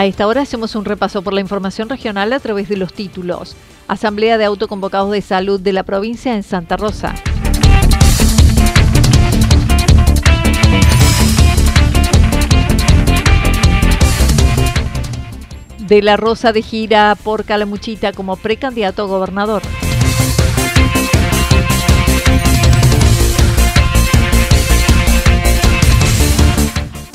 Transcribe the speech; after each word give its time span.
A 0.00 0.06
esta 0.06 0.26
hora 0.26 0.40
hacemos 0.40 0.76
un 0.76 0.86
repaso 0.86 1.20
por 1.20 1.34
la 1.34 1.42
información 1.42 1.90
regional 1.90 2.32
a 2.32 2.40
través 2.40 2.70
de 2.70 2.78
los 2.78 2.94
títulos. 2.94 3.54
Asamblea 3.86 4.38
de 4.38 4.46
Autoconvocados 4.46 5.10
de 5.10 5.20
Salud 5.20 5.60
de 5.60 5.74
la 5.74 5.82
provincia 5.82 6.34
en 6.34 6.42
Santa 6.42 6.78
Rosa. 6.78 7.14
De 15.80 16.00
la 16.00 16.16
Rosa 16.16 16.54
de 16.54 16.62
gira 16.62 17.14
por 17.22 17.44
Calamuchita 17.44 18.14
como 18.14 18.36
precandidato 18.36 19.02
a 19.02 19.06
gobernador. 19.06 19.60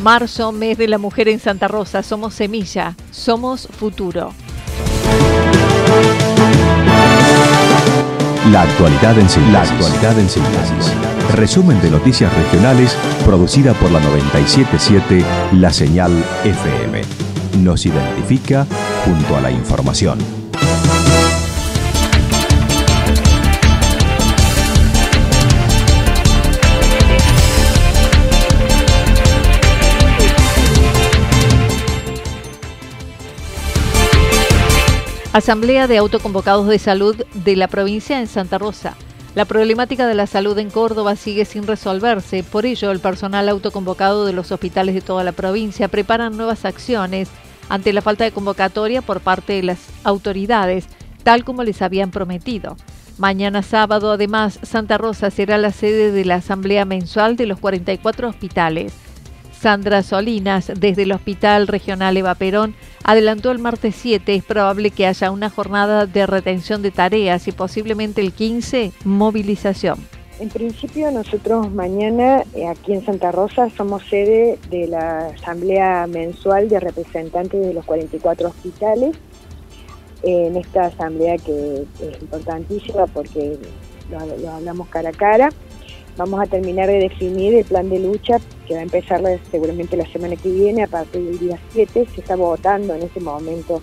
Marzo, 0.06 0.52
mes 0.52 0.78
de 0.78 0.88
la 0.88 1.00
mujer 1.00 1.30
en 1.30 1.40
Santa 1.40 1.68
Rosa. 1.68 2.04
Somos 2.04 2.36
semilla, 2.36 2.96
somos 3.10 3.68
futuro. 3.68 4.34
La 8.52 8.62
actualidad 8.62 9.18
en 9.18 9.28
síntesis. 9.28 10.94
Resumen 11.34 11.82
de 11.82 11.90
noticias 11.90 12.32
regionales 12.38 12.96
producida 13.26 13.74
por 13.74 13.90
la 13.90 14.00
977 14.00 15.26
La 15.54 15.74
Señal 15.74 16.12
FM. 16.44 17.02
Nos 17.64 17.88
identifica 17.88 18.68
junto 19.06 19.36
a 19.36 19.42
la 19.42 19.50
información. 19.50 20.20
Asamblea 35.36 35.88
de 35.88 35.98
Autoconvocados 35.98 36.66
de 36.70 36.80
Salud 36.80 37.14
de 37.34 37.58
la 37.58 37.68
provincia 37.68 38.22
en 38.22 38.28
Santa 38.28 38.58
Rosa. 38.58 38.96
La 39.36 39.44
problemática 39.44 40.08
de 40.08 40.16
la 40.16 40.28
salud 40.28 40.58
en 40.60 40.70
Córdoba 40.70 41.18
sigue 41.18 41.44
sin 41.44 41.68
resolverse, 41.68 42.42
por 42.42 42.66
ello 42.66 42.90
el 42.90 43.02
personal 43.02 43.50
autoconvocado 43.50 44.26
de 44.26 44.32
los 44.32 44.54
hospitales 44.54 44.96
de 44.96 45.02
toda 45.02 45.26
la 45.26 45.34
provincia 45.34 45.90
preparan 45.90 46.38
nuevas 46.38 46.64
acciones 46.64 47.28
ante 47.68 47.92
la 47.92 48.02
falta 48.02 48.24
de 48.24 48.32
convocatoria 48.32 49.02
por 49.02 49.20
parte 49.20 49.52
de 49.52 49.64
las 49.64 49.80
autoridades, 50.06 50.86
tal 51.26 51.44
como 51.44 51.66
les 51.66 51.82
habían 51.82 52.12
prometido. 52.12 52.78
Mañana 53.18 53.62
sábado, 53.62 54.14
además, 54.14 54.58
Santa 54.64 54.98
Rosa 54.98 55.32
será 55.32 55.58
la 55.58 55.74
sede 55.74 56.14
de 56.14 56.24
la 56.24 56.36
asamblea 56.36 56.86
mensual 56.86 57.36
de 57.36 57.48
los 57.48 57.60
44 57.60 58.30
hospitales. 58.30 58.94
Sandra 59.66 60.04
Solinas, 60.04 60.72
desde 60.80 61.02
el 61.02 61.12
Hospital 61.12 61.66
Regional 61.66 62.16
Eva 62.16 62.36
Perón, 62.36 62.76
adelantó 63.04 63.50
el 63.50 63.58
martes 63.58 63.96
7, 63.96 64.36
es 64.36 64.44
probable 64.44 64.92
que 64.92 65.08
haya 65.08 65.32
una 65.32 65.50
jornada 65.50 66.06
de 66.06 66.28
retención 66.28 66.84
de 66.84 66.92
tareas 66.92 67.48
y 67.48 67.52
posiblemente 67.52 68.22
el 68.22 68.32
15, 68.32 68.92
movilización. 69.06 69.98
En 70.40 70.50
principio 70.50 71.10
nosotros 71.10 71.72
mañana 71.72 72.44
eh, 72.54 72.68
aquí 72.68 72.94
en 72.94 73.04
Santa 73.04 73.32
Rosa 73.32 73.72
somos 73.76 74.04
sede 74.08 74.60
de 74.70 74.86
la 74.86 75.30
Asamblea 75.30 76.06
Mensual 76.06 76.70
de 76.70 76.80
Representantes 76.80 77.60
de 77.60 77.74
los 77.74 77.86
44 77.86 78.50
hospitales. 78.50 79.18
En 80.22 80.58
esta 80.58 80.86
asamblea 80.86 81.38
que 81.38 81.88
es 82.02 82.22
importantísima 82.22 83.08
porque 83.08 83.58
lo 84.12 84.52
hablamos 84.52 84.88
cara 84.90 85.10
a 85.10 85.14
cara 85.14 85.50
Vamos 86.18 86.40
a 86.40 86.46
terminar 86.46 86.88
de 86.88 87.00
definir 87.00 87.54
el 87.56 87.66
plan 87.66 87.90
de 87.90 88.00
lucha 88.00 88.40
que 88.66 88.74
va 88.74 88.80
a 88.80 88.84
empezar 88.84 89.22
seguramente 89.52 89.98
la 89.98 90.10
semana 90.10 90.38
que 90.38 90.50
viene, 90.50 90.84
a 90.84 90.88
partir 90.88 91.22
del 91.24 91.38
día 91.38 91.60
7. 91.74 92.08
Se 92.16 92.22
está 92.22 92.38
votando 92.38 92.96
en 92.96 93.02
este 93.02 93.20
momento 93.20 93.82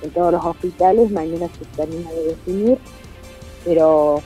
en 0.00 0.10
todos 0.10 0.32
los 0.32 0.42
hospitales, 0.42 1.10
mañana 1.10 1.48
se 1.58 1.64
termina 1.76 2.10
de 2.10 2.24
definir, 2.24 2.78
pero 3.66 4.22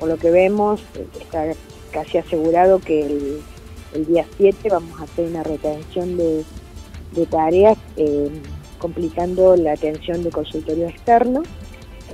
por 0.00 0.08
lo 0.08 0.16
que 0.16 0.30
vemos 0.30 0.80
está 1.20 1.52
casi 1.90 2.16
asegurado 2.16 2.78
que 2.78 3.02
el, 3.92 4.06
día 4.06 4.26
7 4.38 4.68
vamos 4.70 4.98
a 4.98 5.04
hacer 5.04 5.28
una 5.28 5.42
retención 5.42 6.16
de, 6.16 6.44
tareas, 7.30 7.76
eh, 7.96 8.30
complicando 8.78 9.54
la 9.56 9.72
atención 9.72 10.22
de 10.22 10.30
consultorio 10.30 10.86
externo, 10.88 11.42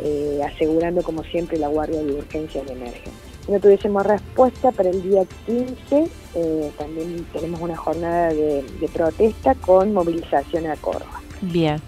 eh, 0.03 0.41
asegurando 0.45 1.03
como 1.03 1.23
siempre 1.23 1.59
la 1.59 1.69
guardia 1.69 2.03
de 2.03 2.15
urgencia 2.15 2.65
de 2.65 2.73
emergencia 2.73 3.32
no 3.49 3.59
tuviésemos 3.61 4.07
respuesta 4.07 4.71
para 4.71 4.91
el 4.91 5.03
día 5.03 5.25
15, 5.47 6.09
eh, 6.35 6.73
también 6.79 7.27
tenemos 7.33 7.61
una 7.61 7.77
jornada 7.77 8.29
de, 8.29 8.65
protesta 8.93 9.55
con 9.57 9.93
movilización 9.93 10.67
a 10.67 10.77
Córdoba. 10.77 11.21
Bien. 11.41 11.81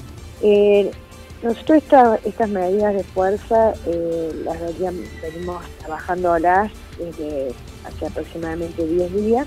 Eh, 0.43 0.91
nosotros 1.43 1.83
estas 2.25 2.49
medidas 2.49 2.95
de 2.95 3.05
fuerza 3.05 3.75
eh, 3.87 4.33
las 4.45 4.59
venimos 4.79 5.63
trabajándolas 5.79 6.73
desde 6.99 7.53
hace 7.87 8.07
aproximadamente 8.07 8.87
10 8.87 9.15
días 9.15 9.47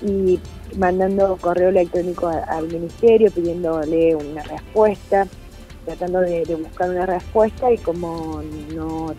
y 0.00 0.40
mandando 0.76 1.36
correo 1.40 1.68
electrónico 1.68 2.28
al 2.28 2.68
ministerio 2.68 3.30
pidiéndole 3.30 4.16
una 4.16 4.42
respuesta, 4.42 5.26
tratando 5.84 6.20
de 6.20 6.44
buscar 6.56 6.90
una 6.90 7.06
respuesta 7.06 7.72
y 7.72 7.78
como 7.78 8.42
no 8.74 9.14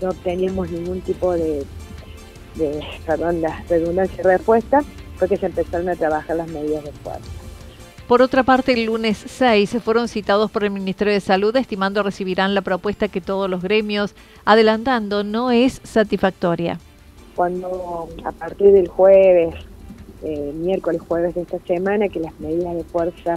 no 0.00 0.10
obteníamos 0.10 0.70
ningún 0.70 1.00
tipo 1.00 1.32
de, 1.32 1.64
perdón, 3.06 3.42
la 3.42 3.62
redundancia 3.68 4.20
y 4.20 4.22
respuesta, 4.22 4.82
fue 5.16 5.28
que 5.28 5.36
se 5.36 5.46
empezaron 5.46 5.88
a 5.88 5.96
trabajar 5.96 6.36
las 6.36 6.48
medidas 6.48 6.84
de 6.84 6.92
fuerza. 6.92 7.24
Por 8.08 8.22
otra 8.22 8.42
parte, 8.42 8.72
el 8.72 8.86
lunes 8.86 9.22
6 9.24 9.70
se 9.70 9.80
fueron 9.80 10.08
citados 10.08 10.50
por 10.50 10.64
el 10.64 10.70
Ministerio 10.70 11.12
de 11.12 11.20
Salud, 11.20 11.54
estimando 11.54 12.02
recibirán 12.02 12.54
la 12.54 12.62
propuesta 12.62 13.06
que 13.06 13.20
todos 13.20 13.48
los 13.48 13.62
gremios, 13.62 14.14
adelantando, 14.44 15.22
no 15.22 15.52
es 15.52 15.80
satisfactoria. 15.84 16.80
Cuando 17.36 18.08
a 18.24 18.32
partir 18.32 18.72
del 18.72 18.88
jueves, 18.88 19.54
eh, 20.24 20.52
miércoles, 20.56 21.00
jueves 21.06 21.34
de 21.36 21.42
esta 21.42 21.58
semana, 21.60 22.08
que 22.08 22.18
las 22.18 22.38
medidas 22.40 22.74
de 22.74 22.84
fuerza 22.84 23.34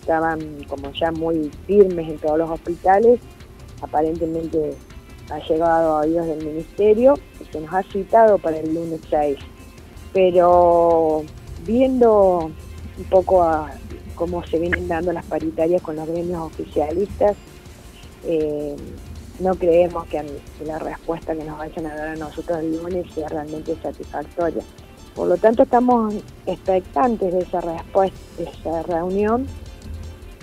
estaban 0.00 0.64
como 0.68 0.92
ya 0.92 1.10
muy 1.12 1.50
firmes 1.66 2.08
en 2.08 2.18
todos 2.18 2.38
los 2.38 2.50
hospitales, 2.50 3.20
aparentemente 3.80 4.74
ha 5.30 5.38
llegado 5.38 5.96
a 5.96 6.00
oídos 6.00 6.26
del 6.26 6.44
ministerio 6.44 7.14
y 7.40 7.44
se 7.52 7.60
nos 7.60 7.72
ha 7.72 7.82
citado 7.84 8.38
para 8.38 8.58
el 8.58 8.74
lunes 8.74 9.00
6. 9.08 9.38
Pero 10.12 11.24
viendo 11.64 12.50
un 12.98 13.04
poco 13.04 13.42
a 13.42 13.70
cómo 14.14 14.44
se 14.46 14.58
vienen 14.58 14.88
dando 14.88 15.12
las 15.12 15.24
paritarias 15.24 15.80
con 15.82 15.96
los 15.96 16.06
gremios 16.06 16.40
oficialistas, 16.40 17.36
eh, 18.24 18.76
no 19.40 19.54
creemos 19.54 20.06
que, 20.06 20.22
la 20.64 20.78
respuesta 20.78 21.34
que 21.34 21.44
nos 21.44 21.58
vayan 21.58 21.86
a 21.86 21.94
dar 21.94 22.08
a 22.08 22.16
nosotros 22.16 22.58
el 22.58 22.76
lunes 22.76 23.06
sea 23.14 23.28
realmente 23.28 23.76
satisfactoria. 23.82 24.62
Por 25.14 25.28
lo 25.28 25.36
tanto, 25.36 25.64
estamos 25.64 26.14
expectantes 26.46 27.32
de 27.32 27.40
esa 27.40 27.60
respuesta, 27.60 28.18
de 28.38 28.44
esa 28.44 28.82
reunión. 28.82 29.46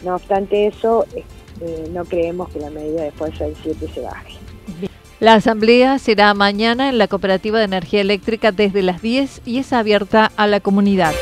No 0.04 0.16
obstante 0.16 0.68
eso, 0.68 1.06
eh, 1.62 1.90
no 1.92 2.06
creemos 2.06 2.50
que 2.50 2.60
la 2.60 2.70
medida 2.70 3.04
de 3.04 3.12
fuerza 3.12 3.46
del 3.46 3.56
7 3.62 3.88
se 3.94 4.02
baje. 4.02 4.38
La 5.20 5.34
asamblea 5.34 6.00
será 6.00 6.34
mañana 6.34 6.88
en 6.88 6.98
la 6.98 7.10
Cooperativa 7.10 7.60
de 7.60 7.66
Energía 7.66 8.00
Eléctrica 8.00 8.54
desde 8.54 8.82
las 8.82 9.02
10 9.02 9.42
y 9.46 9.58
es 9.58 9.74
abierta 9.74 10.32
a 10.38 10.48
la 10.48 10.62
comunidad. 10.62 11.14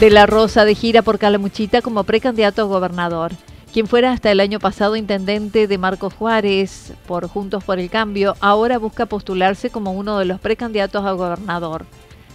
De 0.00 0.10
la 0.10 0.26
Rosa 0.26 0.64
de 0.64 0.74
gira 0.74 1.02
por 1.02 1.20
Calamuchita 1.20 1.80
como 1.80 2.02
precandidato 2.02 2.62
a 2.62 2.64
gobernador. 2.64 3.30
Quien 3.72 3.86
fuera 3.86 4.10
hasta 4.10 4.32
el 4.32 4.40
año 4.40 4.58
pasado 4.58 4.96
intendente 4.96 5.68
de 5.68 5.78
Marcos 5.78 6.12
Juárez 6.12 6.92
por 7.06 7.28
Juntos 7.28 7.62
por 7.62 7.78
el 7.78 7.88
Cambio, 7.88 8.34
ahora 8.40 8.78
busca 8.78 9.06
postularse 9.06 9.70
como 9.70 9.92
uno 9.92 10.18
de 10.18 10.24
los 10.24 10.40
precandidatos 10.40 11.04
a 11.06 11.12
gobernador. 11.12 11.86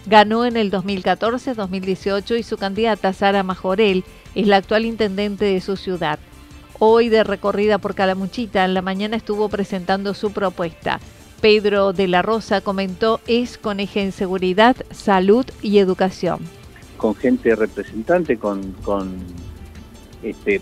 Ganó 0.07 0.45
en 0.45 0.57
el 0.57 0.69
2014, 0.71 1.54
2018 1.54 2.36
y 2.36 2.44
su 2.44 2.57
candidata 2.57 3.13
Sara 3.13 3.44
Majorel 3.44 4.04
es 4.36 4.48
la 4.48 4.57
actual 4.57 4.86
intendente 4.86 5.45
de 5.45 5.62
su 5.62 5.77
ciudad. 5.77 6.18
Hoy 6.80 7.09
de 7.09 7.24
recorrida 7.24 7.77
por 7.77 7.94
Calamuchita, 7.94 8.65
en 8.65 8.74
la 8.74 8.81
mañana 8.81 9.18
estuvo 9.18 9.50
presentando 9.50 10.13
su 10.13 10.31
propuesta. 10.31 11.00
Pedro 11.42 11.94
de 11.94 12.07
la 12.07 12.21
Rosa 12.21 12.62
comentó 12.62 13.19
es 13.27 13.57
con 13.57 13.80
eje 13.80 14.01
en 14.01 14.12
seguridad, 14.12 14.75
salud 14.92 15.45
y 15.62 15.77
educación 15.77 16.39
con 16.98 17.15
gente 17.15 17.56
representante, 17.56 18.38
con, 18.38 18.74
este, 20.24 20.60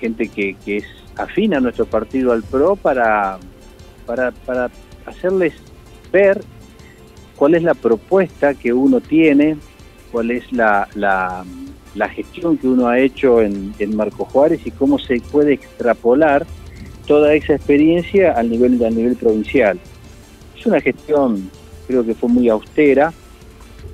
gente 0.00 0.28
que, 0.28 0.56
es 0.66 0.84
afín 1.16 1.54
a 1.54 1.60
nuestro 1.60 1.86
partido 1.86 2.32
al 2.32 2.42
PRO 2.42 2.76
para, 2.76 3.38
para, 4.06 4.70
hacerles 5.06 5.54
ver 6.12 6.42
cuál 7.36 7.54
es 7.54 7.62
la 7.62 7.74
propuesta 7.74 8.54
que 8.54 8.72
uno 8.72 9.00
tiene, 9.00 9.56
cuál 10.10 10.30
es 10.30 10.50
la, 10.52 10.88
la, 10.94 11.44
gestión 12.08 12.56
que 12.56 12.68
uno 12.68 12.88
ha 12.88 12.98
hecho 12.98 13.40
en, 13.42 13.74
en, 13.78 13.96
Marco 13.96 14.24
Juárez 14.24 14.60
y 14.64 14.70
cómo 14.70 14.98
se 14.98 15.20
puede 15.20 15.54
extrapolar 15.54 16.46
toda 17.06 17.34
esa 17.34 17.54
experiencia 17.54 18.32
al 18.32 18.50
nivel, 18.50 18.82
al 18.84 18.94
nivel 18.96 19.16
provincial. 19.16 19.78
Es 20.58 20.66
una 20.66 20.80
gestión, 20.80 21.50
creo 21.86 22.04
que 22.04 22.14
fue 22.14 22.28
muy 22.28 22.48
austera, 22.48 23.12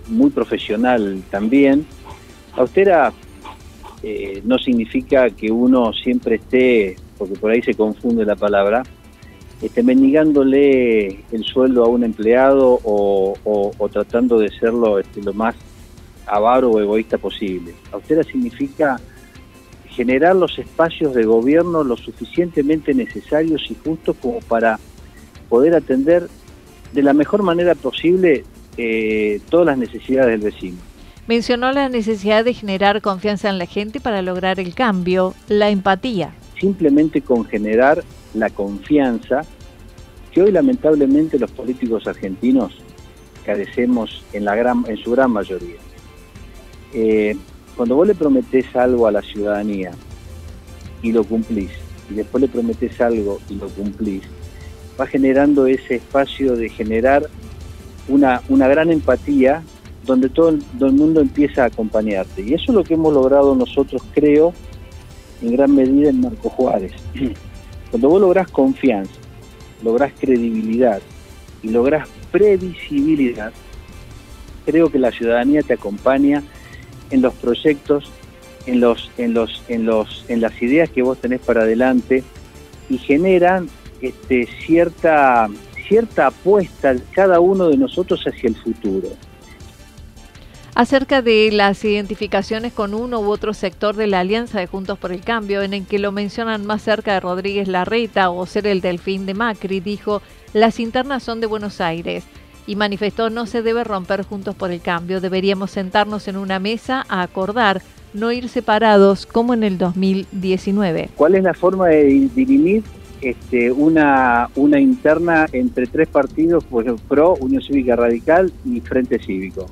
muy 0.09 0.31
profesional 0.31 1.23
también. 1.31 1.87
Austera 2.57 3.13
eh, 4.03 4.43
no 4.45 4.59
significa 4.59 5.31
que 5.31 5.51
uno 5.51 5.93
siempre 5.93 6.37
esté, 6.37 6.97
porque 7.19 7.35
por 7.35 7.51
ahí 7.51 7.63
se 7.63 7.75
confunde 7.75 8.25
la 8.25 8.37
palabra, 8.37 8.83
esté 9.63 9.83
mendigándole 9.83 11.25
el 11.31 11.45
sueldo 11.45 11.85
a 11.85 11.89
un 11.89 12.05
empleado 12.05 12.81
o, 12.83 13.89
tratando 13.91 14.39
de 14.39 14.49
serlo 14.49 14.99
este, 14.99 15.23
lo 15.23 15.33
más 15.33 15.55
avaro 16.27 16.71
o 16.71 16.81
egoísta 16.81 17.19
posible. 17.19 17.75
Austera 17.93 18.23
significa 18.25 19.01
generar 19.89 20.35
los 20.35 20.59
espacios 20.59 21.15
de 21.15 21.25
gobierno 21.25 21.85
lo 21.85 21.97
suficientemente 21.97 22.95
necesarios 22.95 23.63
y 23.71 23.77
justos 23.85 24.17
como 24.21 24.41
para 24.41 24.79
poder 25.49 25.75
atender 25.75 26.29
de 26.93 27.03
la 27.03 27.13
mejor 27.13 27.43
manera 27.43 27.75
posible 27.75 28.45
eh, 28.77 29.41
todas 29.51 29.67
las 29.67 29.79
necesidades 29.79 30.31
del 30.31 30.51
vecino. 30.51 30.79
Mencionó 31.29 31.71
la 31.73 31.89
necesidad 31.89 32.45
de 32.45 32.55
generar 32.55 33.01
confianza 33.01 33.49
en 33.49 33.59
la 33.59 33.67
gente 33.67 34.01
para 34.01 34.23
lograr 34.23 34.59
el 34.59 34.75
cambio, 34.75 35.35
la 35.49 35.71
empatía. 35.71 36.35
Simplemente 36.59 37.21
con 37.21 37.45
generar 37.45 38.03
la 38.35 38.51
confianza 38.51 39.43
que 40.31 40.43
hoy 40.43 40.51
lamentablemente 40.51 41.39
los 41.39 41.51
políticos 41.51 42.07
argentinos 42.07 42.73
carecemos 43.45 44.25
en, 44.33 44.47
su 44.97 45.11
gran 45.11 45.31
mayoría. 45.31 45.77
Eh, 46.95 47.37
cuando 47.77 47.97
vos 47.97 48.07
le 48.07 48.15
prometés 48.15 48.75
algo 48.77 49.07
a 49.07 49.13
la 49.13 49.23
ciudadanía 49.23 49.93
y 51.03 51.13
lo 51.13 51.25
cumplís, 51.25 51.71
y 52.11 52.15
después 52.15 52.43
le 52.43 52.49
prometés 52.49 53.01
algo 53.01 53.41
y 53.49 53.55
lo 53.57 53.69
cumplís, 53.69 54.23
va 55.01 55.07
generando 55.07 55.67
ese 55.67 55.97
espacio 55.97 56.57
de 56.57 56.69
generar 56.69 57.29
una, 58.09 58.43
una 58.49 58.69
gran 58.69 58.91
empatía 58.91 59.63
donde 60.05 60.29
todo 60.29 60.49
el, 60.51 60.93
mundo 60.93 61.21
empieza 61.21 61.63
a 61.63 61.67
acompañarte. 61.67 62.43
Y 62.43 62.55
eso 62.55 62.65
es 62.69 62.75
lo 62.75 62.85
que 62.85 62.95
hemos 62.95 63.15
logrado 63.15 63.55
nosotros, 63.55 64.03
creo, 64.13 64.53
en 65.41 65.53
gran 65.53 65.75
medida 65.75 66.11
en 66.11 66.21
Marco 66.21 66.49
Juárez. 66.51 66.93
Cuando 67.93 68.09
vos 68.09 68.21
lográs 68.23 68.51
confianza, 68.51 69.13
lográs 69.85 70.15
credibilidad 70.19 71.03
y 71.63 71.69
lográs 71.69 72.09
previsibilidad, 72.33 73.53
creo 74.65 74.91
que 74.91 74.99
la 74.99 75.13
ciudadanía 75.13 75.63
te 75.63 75.75
acompaña 75.75 76.43
en 77.11 77.21
los 77.21 77.35
proyectos, 77.35 78.11
en 78.65 78.81
los, 78.81 79.11
en 79.19 79.35
los, 79.35 79.63
en 79.69 79.85
los, 79.85 80.25
en 80.29 80.41
las 80.41 80.61
ideas 80.63 80.89
que 80.89 81.03
vos 81.03 81.19
tenés 81.19 81.41
para 81.41 81.63
adelante 81.63 82.25
y 82.89 82.97
generan 82.97 83.69
este, 84.01 84.49
cierta 84.67 85.49
cierta 85.87 86.29
apuesta 86.29 86.95
cada 87.11 87.41
uno 87.41 87.69
de 87.69 87.77
nosotros 87.77 88.25
hacia 88.25 88.49
el 88.49 88.57
futuro. 88.57 89.09
Acerca 90.75 91.21
de 91.21 91.51
las 91.53 91.85
identificaciones 91.85 92.73
con 92.73 92.95
uno 92.95 93.21
u 93.21 93.31
otro 93.31 93.53
sector 93.53 93.95
de 93.95 94.07
la 94.07 94.21
Alianza 94.21 94.59
de 94.59 94.67
Juntos 94.67 94.99
por 94.99 95.13
el 95.13 95.21
Cambio, 95.21 95.61
en 95.61 95.75
el 95.75 95.87
que 95.87 95.99
lo 95.99 96.13
mencionan 96.13 96.65
más 96.65 96.81
cerca 96.81 97.13
de 97.13 97.21
Rodríguez 97.21 97.69
Larreta 97.69 98.31
o 98.31 98.47
ser 98.47 98.67
el 98.67 98.81
delfín 98.81 99.27
de 99.27 99.35
Macri, 99.35 99.81
dijo, 99.81 100.23
las 100.55 100.81
internas 100.81 101.23
son 101.23 101.41
de 101.41 101.47
Buenos 101.47 101.83
Aires 101.83 102.25
y 102.67 102.77
manifestó 102.77 103.29
no 103.29 103.45
se 103.45 103.61
debe 103.61 103.85
romper 103.85 104.23
Juntos 104.23 104.55
por 104.55 104.71
el 104.71 104.81
Cambio, 104.81 105.21
deberíamos 105.21 105.73
sentarnos 105.73 106.27
en 106.27 106.39
una 106.39 106.59
mesa 106.59 107.05
a 107.11 107.21
acordar, 107.21 107.83
no 108.15 108.33
ir 108.33 108.49
separados 108.49 109.27
como 109.27 109.53
en 109.53 109.65
el 109.65 109.77
2019. 109.77 111.11
¿Cuál 111.17 111.35
es 111.35 111.43
la 111.43 111.53
forma 111.53 111.89
de 111.89 112.31
dirimir 112.35 112.83
este, 113.21 113.71
una, 113.71 114.49
una 114.57 114.81
interna 114.81 115.47
entre 115.53 115.87
tres 115.87 116.09
partidos, 116.09 116.65
pues 116.65 116.87
PRO, 117.09 117.35
Unión 117.35 117.63
Cívica 117.63 117.95
Radical 117.95 118.51
y 118.65 118.81
Frente 118.81 119.19
Cívico. 119.19 119.67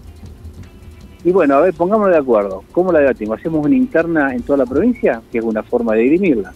Y 1.23 1.33
bueno, 1.33 1.57
a 1.57 1.61
ver, 1.61 1.75
pongámonos 1.75 2.15
de 2.15 2.21
acuerdo. 2.21 2.65
¿Cómo 2.73 2.93
la 2.93 3.01
debatimos? 3.01 3.39
¿Hacemos 3.39 3.65
una 3.67 3.77
interna 3.77 4.35
en 4.35 4.43
toda 4.43 4.59
la 4.59 4.67
provincia? 4.67 5.21
Que 5.31 5.39
es 5.39 5.45
una 5.45 5.63
forma 5.63 5.95
de 5.95 6.03
dirimirla. 6.03 6.55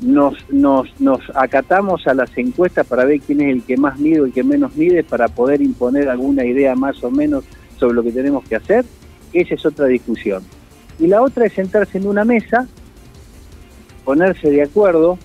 Nos, 0.00 0.34
nos, 0.50 1.00
nos 1.00 1.20
acatamos 1.34 2.06
a 2.06 2.14
las 2.14 2.36
encuestas 2.36 2.86
para 2.86 3.04
ver 3.04 3.20
quién 3.20 3.40
es 3.40 3.52
el 3.54 3.62
que 3.62 3.76
más 3.76 3.98
mide 3.98 4.18
y 4.18 4.24
el 4.24 4.32
que 4.32 4.42
menos 4.42 4.74
mide 4.74 5.04
para 5.04 5.28
poder 5.28 5.62
imponer 5.62 6.08
alguna 6.08 6.44
idea 6.44 6.74
más 6.74 7.02
o 7.02 7.10
menos 7.10 7.44
sobre 7.78 7.94
lo 7.94 8.02
que 8.02 8.12
tenemos 8.12 8.44
que 8.44 8.56
hacer. 8.56 8.84
Esa 9.32 9.54
es 9.54 9.64
otra 9.64 9.86
discusión. 9.86 10.42
Y 10.98 11.06
la 11.06 11.22
otra 11.22 11.46
es 11.46 11.52
sentarse 11.52 11.98
en 11.98 12.08
una 12.08 12.24
mesa, 12.24 12.66
ponerse 14.04 14.50
de 14.50 14.62
acuerdo, 14.62 15.18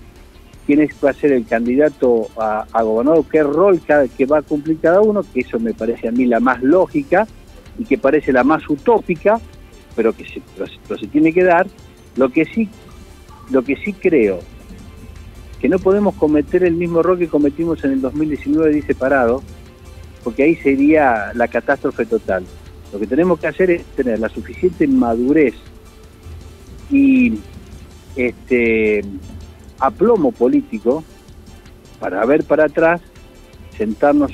quién 0.66 0.80
es, 0.80 0.92
va 1.04 1.10
a 1.10 1.14
ser 1.14 1.32
el 1.32 1.44
candidato 1.44 2.28
a, 2.36 2.82
gobernador, 2.82 3.24
qué 3.30 3.42
rol 3.42 3.80
que 4.16 4.26
va 4.26 4.38
a 4.38 4.42
cumplir 4.42 4.78
cada 4.80 5.00
uno, 5.00 5.22
que 5.34 5.40
eso 5.40 5.58
me 5.58 5.74
parece 5.74 6.08
a 6.08 6.12
mí 6.12 6.26
la 6.26 6.40
más 6.40 6.62
lógica 6.62 7.26
y 7.78 7.84
que 7.84 7.98
parece 7.98 8.32
la 8.32 8.44
más 8.44 8.68
utópica, 8.68 9.40
pero 9.96 10.12
que 10.12 10.24
se, 10.24 11.06
tiene 11.08 11.32
que 11.32 11.44
dar. 11.44 11.66
Lo 12.16 12.30
que 12.30 12.44
sí, 12.44 12.68
lo 13.50 13.62
que 13.62 13.76
sí 13.76 13.92
creo 13.94 14.40
que 15.60 15.68
no 15.68 15.78
podemos 15.78 16.16
cometer 16.16 16.64
el 16.64 16.74
mismo 16.74 17.00
error 17.00 17.16
que 17.16 17.28
cometimos 17.28 17.84
en 17.84 17.92
el 17.92 18.00
2019 18.00 18.74
de 18.74 18.82
separado, 18.82 19.44
porque 20.24 20.42
ahí 20.42 20.56
sería 20.56 21.30
la 21.34 21.46
catástrofe 21.46 22.04
total. 22.04 22.44
Lo 22.92 22.98
que 22.98 23.06
tenemos 23.06 23.38
que 23.38 23.46
hacer 23.46 23.70
es 23.70 23.84
tener 23.94 24.18
la 24.18 24.28
suficiente 24.28 24.88
madurez 24.88 25.54
y 26.90 27.38
este 28.16 29.02
aplomo 29.78 30.32
político 30.32 31.04
para 32.00 32.26
ver 32.26 32.42
para 32.42 32.64
atrás, 32.64 33.00
sentarnos 33.78 34.32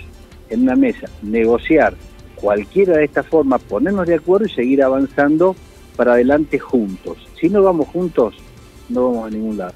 en 0.48 0.62
una 0.62 0.76
mesa, 0.76 1.10
negociar 1.20 1.94
cualquiera 2.40 2.96
de 2.96 3.04
estas 3.04 3.26
formas, 3.26 3.62
ponernos 3.62 4.06
de 4.06 4.14
acuerdo 4.14 4.46
y 4.46 4.50
seguir 4.50 4.82
avanzando 4.82 5.54
para 5.96 6.12
adelante 6.12 6.58
juntos. 6.58 7.18
Si 7.40 7.48
no 7.48 7.62
vamos 7.62 7.88
juntos, 7.88 8.34
no 8.88 9.10
vamos 9.10 9.26
a 9.26 9.30
ningún 9.30 9.58
lado. 9.58 9.74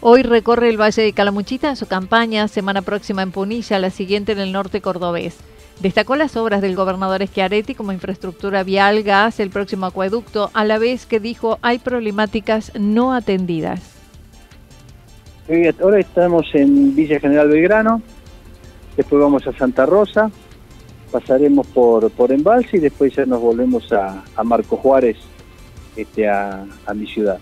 Hoy 0.00 0.22
recorre 0.22 0.68
el 0.68 0.80
Valle 0.80 1.02
de 1.02 1.12
Calamuchita 1.12 1.68
en 1.68 1.76
su 1.76 1.86
campaña, 1.86 2.46
semana 2.48 2.82
próxima 2.82 3.22
en 3.22 3.32
Punilla, 3.32 3.78
la 3.78 3.90
siguiente 3.90 4.32
en 4.32 4.38
el 4.38 4.52
norte 4.52 4.80
cordobés. 4.80 5.38
Destacó 5.80 6.16
las 6.16 6.36
obras 6.36 6.60
del 6.60 6.74
gobernador 6.74 7.24
Schiaretti 7.24 7.74
como 7.74 7.92
infraestructura 7.92 8.64
vial, 8.64 9.02
gas, 9.02 9.38
el 9.38 9.50
próximo 9.50 9.86
acueducto, 9.86 10.50
a 10.54 10.64
la 10.64 10.78
vez 10.78 11.06
que 11.06 11.20
dijo 11.20 11.58
hay 11.62 11.78
problemáticas 11.78 12.72
no 12.78 13.12
atendidas. 13.12 13.80
Ahora 15.80 15.98
estamos 15.98 16.46
en 16.54 16.94
Villa 16.94 17.20
General 17.20 17.48
Belgrano, 17.48 18.02
después 18.96 19.22
vamos 19.22 19.46
a 19.46 19.52
Santa 19.56 19.86
Rosa, 19.86 20.30
pasaremos 21.10 21.66
por, 21.68 22.10
por 22.10 22.32
Embalse 22.32 22.76
y 22.76 22.80
después 22.80 23.14
ya 23.14 23.26
nos 23.26 23.40
volvemos 23.40 23.92
a, 23.92 24.24
Marco 24.44 24.76
Juárez, 24.76 25.16
este, 25.96 26.28
a, 26.28 26.66
a 26.86 26.94
mi 26.94 27.06
ciudad. 27.06 27.38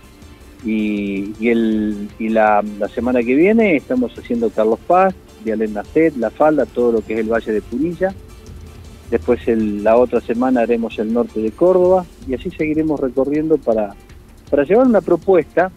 Y, 0.64 1.48
el, 1.48 2.08
y 2.18 2.28
la, 2.28 2.64
semana 2.94 3.22
que 3.22 3.34
viene 3.34 3.76
estamos 3.76 4.16
haciendo 4.18 4.50
Carlos 4.50 4.80
Paz, 4.86 5.14
de 5.44 5.68
Nacet, 5.68 6.16
La 6.16 6.30
Falda, 6.30 6.66
todo 6.66 6.90
lo 6.90 7.00
que 7.02 7.14
es 7.14 7.20
el 7.20 7.32
Valle 7.32 7.52
de 7.52 7.62
Punilla. 7.62 8.12
Después 9.10 9.40
la 9.46 9.96
otra 9.96 10.20
semana 10.20 10.62
haremos 10.62 10.98
el 10.98 11.12
norte 11.12 11.40
de 11.40 11.52
Córdoba 11.52 12.04
y 12.26 12.34
así 12.34 12.50
seguiremos 12.50 12.98
recorriendo 12.98 13.56
para, 13.56 13.94
para 14.50 14.64
llevar 14.64 14.88
una 14.88 15.00
propuesta 15.00 15.70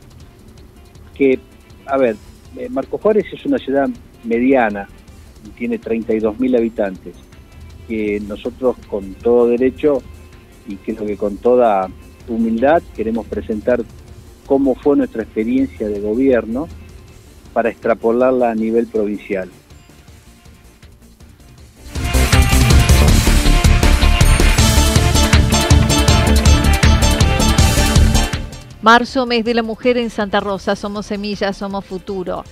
que, 1.13 1.39
a 1.86 1.98
ver, 1.98 2.15
eh, 2.58 2.67
Marco 2.69 2.98
Juárez 2.98 3.25
es 3.31 3.46
una 3.46 3.60
ciudad 3.60 3.88
mediana, 4.24 4.88
tiene 5.55 5.79
32.000 5.79 6.58
habitantes, 6.58 7.15
que 7.89 8.22
nosotros 8.22 8.77
con 8.88 9.15
todo 9.15 9.48
derecho 9.48 10.03
y 10.67 10.75
creo 10.75 11.08
que 11.08 11.17
con 11.17 11.38
toda 11.38 11.89
humildad 12.27 12.84
queremos 12.96 13.25
presentar 13.25 13.84
cómo 14.46 14.75
fue 14.75 14.96
nuestra 14.96 15.24
experiencia 15.24 15.89
de 15.89 16.00
gobierno 16.00 16.67
para 17.51 17.69
extrapolarla 17.69 18.51
a 18.51 18.55
nivel 18.55 18.86
provincial. 18.86 19.50
Marzo, 28.81 29.25
mes 29.25 29.43
de 29.43 29.53
la 29.53 29.63
mujer 29.63 29.98
en 29.98 30.10
Santa 30.10 30.39
Rosa. 30.39 30.75
Somos 30.75 31.08
semillas, 31.08 31.58
somos 31.58 31.84
futuro. 31.84 32.43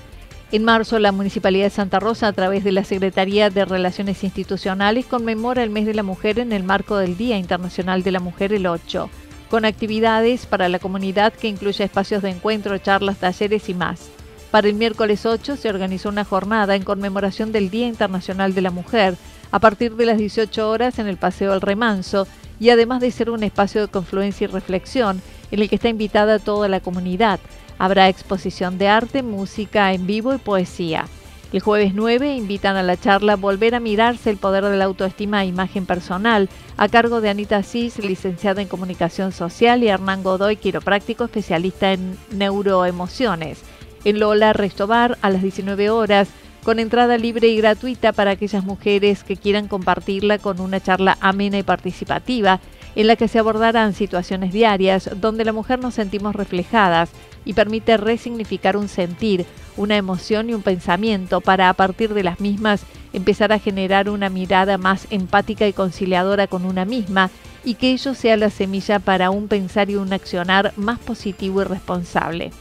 En 0.49 0.63
marzo, 0.63 0.97
la 0.97 1.11
Municipalidad 1.11 1.65
de 1.65 1.71
Santa 1.71 1.99
Rosa, 1.99 2.29
a 2.29 2.31
través 2.31 2.63
de 2.63 2.71
la 2.71 2.85
Secretaría 2.85 3.49
de 3.49 3.65
Relaciones 3.65 4.23
Institucionales, 4.23 5.05
conmemora 5.05 5.61
el 5.61 5.69
mes 5.69 5.85
de 5.85 5.93
la 5.93 6.03
mujer 6.03 6.39
en 6.39 6.53
el 6.53 6.63
marco 6.63 6.95
del 6.95 7.17
Día 7.17 7.37
Internacional 7.37 8.01
de 8.01 8.13
la 8.13 8.21
Mujer 8.21 8.53
el 8.53 8.65
8, 8.65 9.09
con 9.49 9.65
actividades 9.65 10.45
para 10.45 10.69
la 10.69 10.79
comunidad 10.79 11.33
que 11.33 11.49
incluye 11.49 11.83
espacios 11.83 12.21
de 12.21 12.29
encuentro, 12.29 12.77
charlas, 12.77 13.17
talleres 13.17 13.67
y 13.67 13.73
más. 13.73 14.09
Para 14.49 14.69
el 14.69 14.75
miércoles 14.75 15.25
8 15.25 15.57
se 15.57 15.67
organizó 15.67 16.07
una 16.07 16.23
jornada 16.23 16.77
en 16.77 16.83
conmemoración 16.83 17.51
del 17.51 17.69
Día 17.69 17.87
Internacional 17.87 18.55
de 18.55 18.61
la 18.61 18.71
Mujer, 18.71 19.17
a 19.51 19.59
partir 19.59 19.97
de 19.97 20.05
las 20.05 20.17
18 20.17 20.69
horas 20.69 20.97
en 20.97 21.07
el 21.07 21.17
Paseo 21.17 21.53
El 21.53 21.59
Remanso, 21.59 22.25
y 22.57 22.69
además 22.69 23.01
de 23.01 23.11
ser 23.11 23.29
un 23.29 23.43
espacio 23.43 23.81
de 23.81 23.87
confluencia 23.89 24.45
y 24.45 24.47
reflexión, 24.47 25.21
en 25.51 25.61
el 25.61 25.67
que 25.67 25.75
está 25.75 25.89
invitada 25.89 26.39
toda 26.39 26.69
la 26.69 26.79
comunidad. 26.79 27.41
Habrá 27.79 28.09
exposición 28.09 28.77
de 28.77 28.87
arte, 28.87 29.23
música 29.23 29.93
en 29.93 30.07
vivo 30.07 30.33
y 30.33 30.37
poesía. 30.37 31.05
El 31.53 31.61
jueves 31.61 31.93
9 31.93 32.35
invitan 32.35 32.75
a 32.75 32.83
la 32.83 32.97
charla 32.97 33.37
Volver 33.37 33.75
a 33.75 33.79
mirarse 33.79 34.29
el 34.29 34.37
poder 34.37 34.65
de 34.65 34.75
la 34.75 34.85
autoestima 34.85 35.43
e 35.43 35.47
imagen 35.47 35.85
personal, 35.85 36.49
a 36.75 36.89
cargo 36.89 37.21
de 37.21 37.29
Anita 37.29 37.63
Cis, 37.63 37.99
licenciada 37.99 38.61
en 38.61 38.67
Comunicación 38.67 39.31
Social, 39.31 39.81
y 39.81 39.87
Hernán 39.87 40.23
Godoy, 40.23 40.57
quiropráctico 40.57 41.23
especialista 41.23 41.93
en 41.93 42.17
neuroemociones. 42.31 43.61
En 44.03 44.19
Lola 44.19 44.51
Restobar, 44.51 45.17
a 45.21 45.29
las 45.29 45.41
19 45.41 45.89
horas, 45.89 46.27
con 46.65 46.79
entrada 46.79 47.17
libre 47.17 47.47
y 47.47 47.55
gratuita 47.55 48.11
para 48.11 48.31
aquellas 48.31 48.65
mujeres 48.65 49.23
que 49.23 49.37
quieran 49.37 49.69
compartirla 49.69 50.37
con 50.37 50.59
una 50.59 50.81
charla 50.81 51.17
amena 51.21 51.57
y 51.57 51.63
participativa 51.63 52.59
en 52.95 53.07
la 53.07 53.15
que 53.15 53.29
se 53.29 53.39
abordarán 53.39 53.93
situaciones 53.93 54.51
diarias 54.51 55.09
donde 55.15 55.45
la 55.45 55.53
mujer 55.53 55.79
nos 55.79 55.93
sentimos 55.93 56.35
reflejadas 56.35 57.09
y 57.47 57.53
permite 57.53 57.95
resignificar 57.95 58.75
un 58.75 58.89
sentir, 58.89 59.45
una 59.77 59.95
emoción 59.95 60.49
y 60.49 60.53
un 60.53 60.61
pensamiento 60.61 61.39
para 61.39 61.69
a 61.69 61.73
partir 61.73 62.13
de 62.13 62.21
las 62.21 62.41
mismas 62.41 62.81
empezar 63.13 63.53
a 63.53 63.59
generar 63.59 64.09
una 64.09 64.29
mirada 64.29 64.77
más 64.77 65.07
empática 65.11 65.65
y 65.65 65.71
conciliadora 65.71 66.47
con 66.47 66.65
una 66.65 66.83
misma 66.83 67.31
y 67.63 67.75
que 67.75 67.91
ello 67.91 68.13
sea 68.13 68.35
la 68.35 68.49
semilla 68.49 68.99
para 68.99 69.29
un 69.29 69.47
pensar 69.47 69.89
y 69.89 69.95
un 69.95 70.11
accionar 70.11 70.73
más 70.75 70.99
positivo 70.99 71.61
y 71.61 71.65
responsable. 71.65 72.51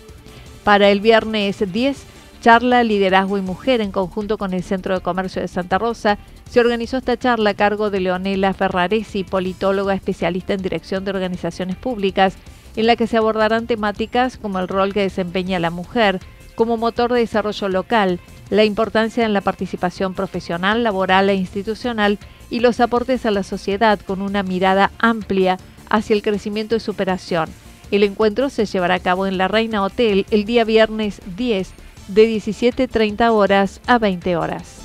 Para 0.63 0.89
el 0.89 1.01
viernes 1.01 1.65
10, 1.73 2.05
charla 2.41 2.85
Liderazgo 2.85 3.39
y 3.39 3.43
Mujer 3.43 3.81
en 3.81 3.91
conjunto 3.91 4.39
con 4.39 4.55
el 4.55 4.63
Centro 4.63 4.95
de 4.95 5.01
Comercio 5.01 5.43
de 5.43 5.49
Santa 5.49 5.79
Rosa 5.79 6.17
se 6.49 6.61
organizó 6.61 6.99
esta 6.99 7.17
charla 7.17 7.51
a 7.51 7.55
cargo 7.55 7.91
de 7.91 7.99
Leonela 7.99 8.55
Ferraresi, 8.55 9.25
politóloga 9.25 9.95
especialista 9.95 10.55
en 10.55 10.63
dirección 10.63 11.05
de 11.05 11.11
organizaciones 11.11 11.75
públicas, 11.75 12.37
en 12.77 12.87
la 12.87 12.97
que 12.97 13.07
se 13.07 13.17
abordarán 13.17 13.67
temáticas 13.67 14.37
como 14.37 14.59
el 14.59 14.69
rol 14.69 14.93
que 14.93 15.01
desempeña 15.01 15.59
la 15.59 15.71
mujer 15.71 16.21
como 16.55 16.77
motor 16.77 17.13
de 17.13 17.21
desarrollo 17.21 17.69
local, 17.69 18.21
la 18.51 18.65
importancia 18.65 19.25
en 19.25 19.33
la 19.33 19.41
participación 19.41 20.15
profesional, 20.15 20.83
laboral 20.83 21.29
e 21.29 21.35
institucional 21.35 22.19
y 22.51 22.61
los 22.61 22.81
aportes 22.81 23.27
a 23.27 23.31
la 23.31 23.43
sociedad 23.43 24.01
con 24.01 24.23
una 24.23 24.43
mirada 24.43 24.91
amplia 24.99 25.59
hacia 25.91 26.15
el 26.15 26.23
crecimiento 26.23 26.75
y 26.75 26.81
superación. 26.81 27.49
El 27.91 28.03
encuentro 28.03 28.51
se 28.51 28.67
llevará 28.67 28.95
a 28.95 29.01
cabo 29.01 29.27
en 29.27 29.39
la 29.39 29.49
Reina 29.49 29.83
Hotel 29.83 30.27
el 30.31 30.45
día 30.45 30.65
viernes 30.65 31.21
10 31.37 31.71
de 32.09 32.37
17.30 32.37 33.31
horas 33.31 33.81
a 33.87 33.99
20 33.99 34.37
horas. 34.37 34.81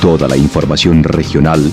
Toda 0.00 0.26
la 0.28 0.36
información 0.36 1.04
regional 1.04 1.72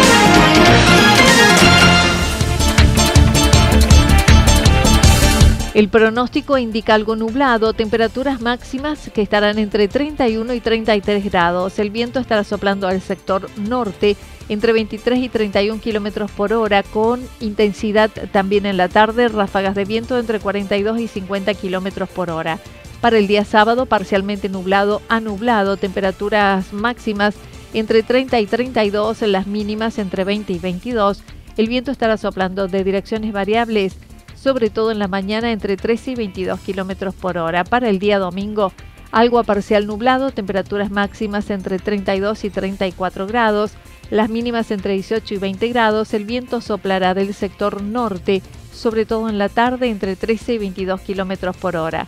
El 5.73 5.87
pronóstico 5.87 6.57
indica 6.57 6.95
algo 6.95 7.15
nublado, 7.15 7.71
temperaturas 7.71 8.41
máximas 8.41 9.09
que 9.13 9.21
estarán 9.21 9.57
entre 9.57 9.87
31 9.87 10.53
y 10.53 10.59
33 10.59 11.31
grados. 11.31 11.79
El 11.79 11.91
viento 11.91 12.19
estará 12.19 12.43
soplando 12.43 12.89
al 12.89 12.99
sector 12.99 13.49
norte 13.55 14.17
entre 14.49 14.73
23 14.73 15.19
y 15.19 15.29
31 15.29 15.79
kilómetros 15.79 16.29
por 16.29 16.51
hora, 16.51 16.83
con 16.83 17.21
intensidad 17.39 18.11
también 18.33 18.65
en 18.65 18.75
la 18.75 18.89
tarde, 18.89 19.29
ráfagas 19.29 19.73
de 19.73 19.85
viento 19.85 20.19
entre 20.19 20.41
42 20.41 20.99
y 20.99 21.07
50 21.07 21.53
kilómetros 21.53 22.09
por 22.09 22.31
hora. 22.31 22.59
Para 22.99 23.17
el 23.17 23.27
día 23.27 23.45
sábado, 23.45 23.85
parcialmente 23.85 24.49
nublado 24.49 25.01
a 25.07 25.21
nublado, 25.21 25.77
temperaturas 25.77 26.73
máximas 26.73 27.35
entre 27.73 28.03
30 28.03 28.41
y 28.41 28.45
32, 28.45 29.21
las 29.21 29.47
mínimas 29.47 29.99
entre 29.99 30.25
20 30.25 30.51
y 30.51 30.59
22. 30.59 31.23
El 31.55 31.67
viento 31.69 31.91
estará 31.91 32.17
soplando 32.17 32.67
de 32.67 32.83
direcciones 32.83 33.31
variables 33.31 33.95
sobre 34.41 34.69
todo 34.71 34.91
en 34.91 34.99
la 34.99 35.07
mañana 35.07 35.51
entre 35.51 35.77
13 35.77 36.11
y 36.11 36.15
22 36.15 36.59
kilómetros 36.61 37.13
por 37.13 37.37
hora. 37.37 37.63
Para 37.63 37.89
el 37.89 37.99
día 37.99 38.17
domingo, 38.17 38.73
algo 39.11 39.43
parcial 39.43 39.85
nublado, 39.85 40.31
temperaturas 40.31 40.89
máximas 40.89 41.49
entre 41.51 41.77
32 41.77 42.43
y 42.45 42.49
34 42.49 43.27
grados, 43.27 43.73
las 44.09 44.29
mínimas 44.29 44.71
entre 44.71 44.93
18 44.93 45.35
y 45.35 45.37
20 45.37 45.67
grados. 45.69 46.13
El 46.13 46.25
viento 46.25 46.59
soplará 46.59 47.13
del 47.13 47.33
sector 47.35 47.83
norte, 47.83 48.41
sobre 48.73 49.05
todo 49.05 49.29
en 49.29 49.37
la 49.37 49.49
tarde, 49.49 49.89
entre 49.89 50.15
13 50.15 50.53
y 50.53 50.57
22 50.57 51.01
kilómetros 51.01 51.55
por 51.57 51.75
hora. 51.75 52.07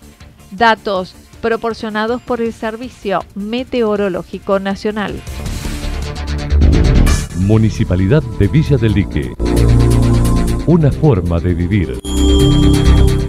Datos 0.50 1.16
proporcionados 1.42 2.22
por 2.22 2.42
el 2.42 2.54
Servicio 2.54 3.24
Meteorológico 3.36 4.60
Nacional. 4.60 5.22
Municipalidad 7.38 8.24
de 8.40 8.48
Villa 8.48 8.78
del 8.78 8.94
Lique. 8.94 9.34
Una 10.66 10.92
forma 10.92 11.40
de 11.42 11.54
vivir. 11.54 12.02